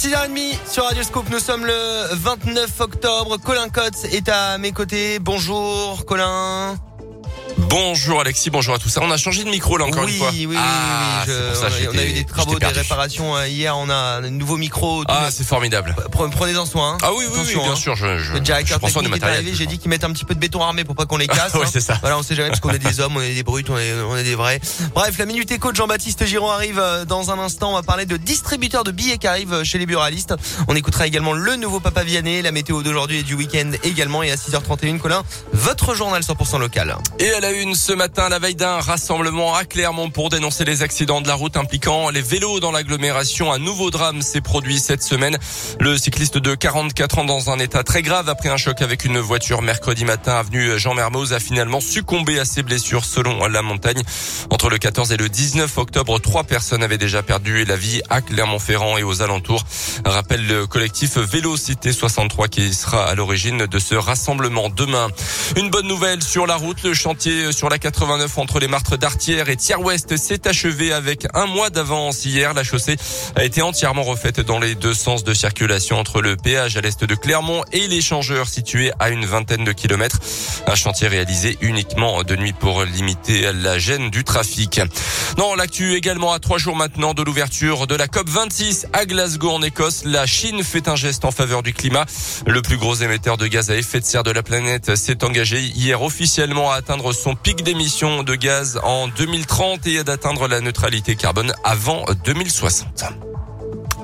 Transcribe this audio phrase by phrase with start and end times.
[0.00, 1.28] 6h30 sur Radio Scoop.
[1.30, 3.36] Nous sommes le 29 octobre.
[3.36, 5.18] Colin Cotte est à mes côtés.
[5.18, 6.74] Bonjour Colin.
[7.70, 8.98] Bonjour Alexis, bonjour à tous.
[9.00, 10.30] On a changé de micro là encore oui, une fois.
[10.32, 11.32] Oui, oui, ah, oui.
[11.32, 13.78] Je, on, a, eu des travaux, des réparations euh, hier.
[13.78, 15.04] On a un nouveau micro.
[15.06, 15.94] Ah, c'est formidable.
[16.10, 16.94] Prenez-en soin.
[16.94, 16.98] Hein.
[17.00, 17.76] Ah oui, oui, oui bien hein.
[17.76, 17.94] sûr.
[17.94, 19.52] Je, je, le directeur je technique est arrivé.
[19.54, 21.52] J'ai dit qu'ils mettent un petit peu de béton armé pour pas qu'on les casse.
[21.54, 21.96] oui, c'est ça.
[22.00, 23.92] Voilà, on sait jamais parce qu'on est des hommes, on est des brutes, on est,
[24.02, 24.60] on est des vrais.
[24.92, 27.70] Bref, la minute éco de Jean-Baptiste Giraud arrive euh, dans un instant.
[27.70, 30.34] On va parler de distributeurs de billets qui arrivent euh, chez les buralistes.
[30.66, 34.24] On écoutera également le nouveau Papa Vianney, la météo d'aujourd'hui et du week-end également.
[34.24, 36.96] Et à 6h31, Colin, votre journal 100% local.
[37.20, 40.82] Et à la une ce matin, la veille d'un rassemblement à Clermont pour dénoncer les
[40.82, 43.52] accidents de la route impliquant les vélos dans l'agglomération.
[43.52, 45.36] Un nouveau drame s'est produit cette semaine.
[45.78, 49.18] Le cycliste de 44 ans dans un état très grave après un choc avec une
[49.18, 54.02] voiture mercredi matin avenue Jean Mermoz a finalement succombé à ses blessures selon la montagne.
[54.50, 58.22] Entre le 14 et le 19 octobre, trois personnes avaient déjà perdu la vie à
[58.22, 59.64] Clermont-Ferrand et aux alentours.
[60.06, 65.08] Rappelle le collectif Vélocité 63 qui sera à l'origine de ce rassemblement demain.
[65.56, 69.48] Une bonne nouvelle sur la route, le chantier sur la 89 entre les martres d'Artière
[69.48, 72.54] et Tiers-Ouest s'est achevé avec un mois d'avance hier.
[72.54, 72.96] La chaussée
[73.36, 77.04] a été entièrement refaite dans les deux sens de circulation entre le péage à l'est
[77.04, 80.18] de Clermont et l'échangeur situé à une vingtaine de kilomètres.
[80.66, 84.80] Un chantier réalisé uniquement de nuit pour limiter la gêne du trafic.
[85.38, 89.50] Non, l'actu également à trois jours maintenant de l'ouverture de la COP 26 à Glasgow
[89.50, 90.02] en Écosse.
[90.04, 92.04] La Chine fait un geste en faveur du climat.
[92.46, 95.60] Le plus gros émetteur de gaz à effet de serre de la planète s'est engagé
[95.60, 101.16] hier officiellement à atteindre son pic d'émissions de gaz en 2030 et d'atteindre la neutralité
[101.16, 103.04] carbone avant 2060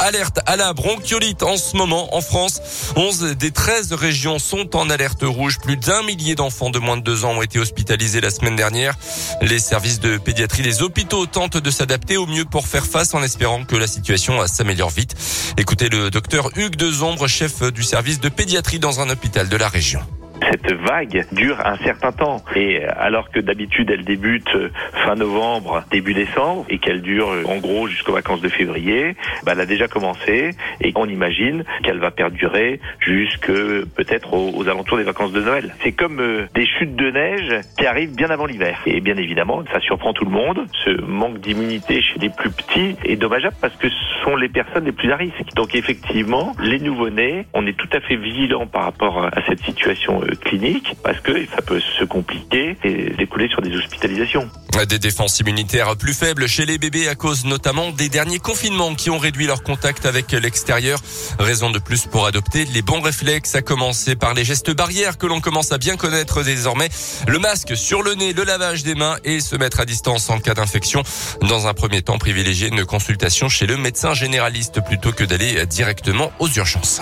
[0.00, 2.60] alerte à la bronchiolite en ce moment en France.
[2.96, 5.58] 11 des 13 régions sont en alerte rouge.
[5.58, 8.94] Plus d'un millier d'enfants de moins de 2 ans ont été hospitalisés la semaine dernière.
[9.42, 13.22] Les services de pédiatrie, les hôpitaux tentent de s'adapter au mieux pour faire face en
[13.22, 15.14] espérant que la situation s'améliore vite.
[15.58, 19.68] Écoutez le docteur Hugues Dezombre, chef du service de pédiatrie dans un hôpital de la
[19.68, 20.00] région
[20.50, 22.42] cette vague dure un certain temps.
[22.54, 24.50] Et alors que d'habitude elle débute
[25.04, 29.60] fin novembre, début décembre, et qu'elle dure en gros jusqu'aux vacances de février, bah, elle
[29.60, 35.32] a déjà commencé et on imagine qu'elle va perdurer jusque peut-être aux, alentours des vacances
[35.32, 35.74] de Noël.
[35.82, 38.80] C'est comme euh, des chutes de neige qui arrivent bien avant l'hiver.
[38.86, 40.66] Et bien évidemment, ça surprend tout le monde.
[40.84, 44.84] Ce manque d'immunité chez les plus petits est dommageable parce que ce sont les personnes
[44.84, 45.54] les plus à risque.
[45.56, 50.22] Donc effectivement, les nouveau-nés, on est tout à fait vigilant par rapport à cette situation
[50.22, 54.48] euh, clinique parce que ça peut se compliquer et découler sur des hospitalisations.
[54.88, 59.10] Des défenses immunitaires plus faibles chez les bébés à cause notamment des derniers confinements qui
[59.10, 61.00] ont réduit leur contact avec l'extérieur.
[61.38, 65.26] Raison de plus pour adopter les bons réflexes, à commencer par les gestes barrières que
[65.26, 66.88] l'on commence à bien connaître désormais.
[67.28, 70.38] Le masque sur le nez, le lavage des mains et se mettre à distance en
[70.38, 71.02] cas d'infection.
[71.42, 76.32] Dans un premier temps, privilégier une consultation chez le médecin généraliste plutôt que d'aller directement
[76.38, 77.00] aux urgences.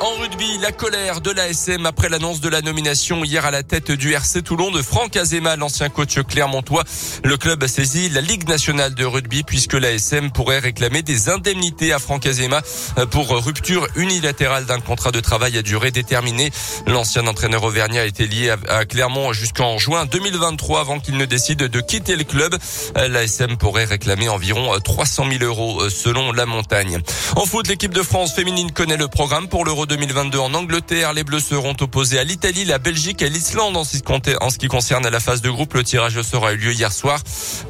[0.00, 3.90] En rugby, la colère de l'ASM après l'annonce de la nomination hier à la tête
[3.90, 6.84] du RC Toulon de Franck Azema, l'ancien coach clermontois.
[7.24, 11.92] Le club a saisi la Ligue nationale de rugby puisque l'ASM pourrait réclamer des indemnités
[11.92, 12.62] à Franck Azema
[13.10, 16.52] pour rupture unilatérale d'un contrat de travail à durée déterminée.
[16.86, 21.64] L'ancien entraîneur auvergnat a été lié à Clermont jusqu'en juin 2023 avant qu'il ne décide
[21.64, 22.56] de quitter le club.
[22.94, 27.00] L'ASM pourrait réclamer environ 300 000 euros selon la montagne.
[27.34, 31.14] En foot, l'équipe de France féminine connaît le programme pour 2022 en Angleterre.
[31.14, 35.18] Les Bleus seront opposés à l'Italie, la Belgique et l'Islande en ce qui concerne la
[35.18, 35.72] phase de groupe.
[35.72, 37.20] Le tirage sera eu lieu hier soir.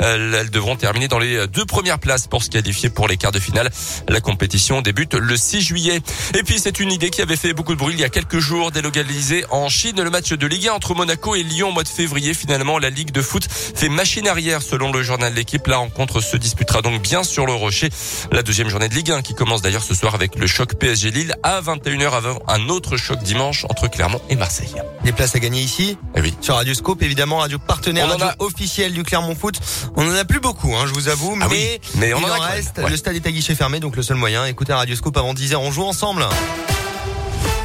[0.03, 3.31] Euh, elles devront terminer dans les deux premières places pour se qualifier pour les quarts
[3.31, 3.71] de finale.
[4.09, 6.01] La compétition débute le 6 juillet.
[6.37, 8.41] Et puis c'est une idée qui avait fait beaucoup de bruit il y a quelques
[8.41, 10.03] jours, délocalisée en Chine.
[10.03, 12.34] Le match de Ligue 1 entre Monaco et Lyon au mois de février.
[12.34, 15.67] Finalement, la Ligue de foot fait machine arrière selon le journal l'équipe.
[15.69, 17.91] La rencontre se disputera donc bien sur le rocher.
[18.33, 21.12] La deuxième journée de Ligue 1 qui commence d'ailleurs ce soir avec le choc PSG
[21.12, 24.75] Lille à 21h avant un autre choc dimanche entre Clermont et Marseille.
[25.05, 26.35] Des places à gagner ici eh oui.
[26.41, 29.61] Sur Radio Scope, évidemment, radio partenaire, radio officiel du Clermont Foot.
[29.97, 32.41] On en a plus beaucoup, hein, je vous avoue, ah mais, mais on il en,
[32.41, 32.79] reste.
[32.79, 35.57] Le stade est à guichet fermé, donc le seul moyen, écoutez Radio Scope avant 10h,
[35.57, 36.27] on joue ensemble.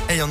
[0.10, 0.22] Et